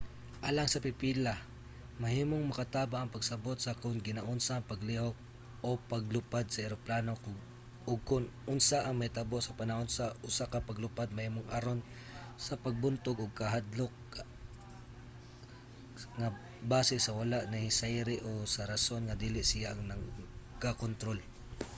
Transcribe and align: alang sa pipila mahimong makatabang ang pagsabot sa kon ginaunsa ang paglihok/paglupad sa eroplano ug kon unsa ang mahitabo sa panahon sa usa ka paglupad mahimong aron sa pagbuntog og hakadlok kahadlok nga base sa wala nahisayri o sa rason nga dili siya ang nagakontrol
alang 0.49 0.69
sa 0.71 0.83
pipila 0.85 1.33
mahimong 2.03 2.45
makatabang 2.47 3.01
ang 3.03 3.13
pagsabot 3.15 3.57
sa 3.59 3.77
kon 3.81 4.05
ginaunsa 4.07 4.53
ang 4.55 4.67
paglihok/paglupad 4.71 6.45
sa 6.49 6.63
eroplano 6.67 7.13
ug 7.89 7.99
kon 8.09 8.23
unsa 8.53 8.77
ang 8.83 8.95
mahitabo 8.97 9.37
sa 9.41 9.57
panahon 9.61 9.89
sa 9.97 10.05
usa 10.29 10.45
ka 10.53 10.59
paglupad 10.69 11.07
mahimong 11.17 11.47
aron 11.57 11.79
sa 12.45 12.53
pagbuntog 12.65 13.17
og 13.25 13.31
hakadlok 13.33 13.35
kahadlok 13.39 13.93
nga 16.19 16.27
base 16.71 16.95
sa 17.05 17.15
wala 17.19 17.39
nahisayri 17.51 18.17
o 18.29 18.31
sa 18.53 18.61
rason 18.71 19.01
nga 19.05 19.19
dili 19.25 19.41
siya 19.51 19.67
ang 19.71 19.81
nagakontrol 19.91 21.19